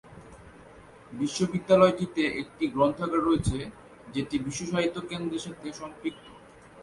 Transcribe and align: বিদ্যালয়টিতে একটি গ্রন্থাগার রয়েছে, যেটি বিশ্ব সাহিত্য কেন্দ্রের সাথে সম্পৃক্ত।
বিদ্যালয়টিতে 1.53 2.23
একটি 2.41 2.63
গ্রন্থাগার 2.75 3.21
রয়েছে, 3.27 3.57
যেটি 4.13 4.35
বিশ্ব 4.45 4.61
সাহিত্য 4.71 4.97
কেন্দ্রের 5.09 5.43
সাথে 5.45 5.67
সম্পৃক্ত। 5.79 6.25